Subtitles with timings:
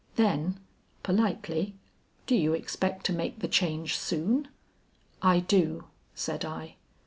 [0.15, 0.59] Then
[1.03, 1.75] politely,
[2.25, 4.47] "Do you expect to make the change soon?"
[5.21, 6.77] "I do," said I.